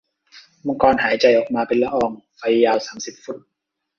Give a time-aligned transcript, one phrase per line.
[0.65, 3.37] มังกรหายใจออกมาเป็นละอองไฟยาวสามสิบฟุต